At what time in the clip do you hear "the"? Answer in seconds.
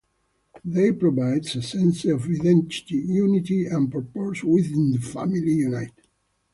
4.93-4.97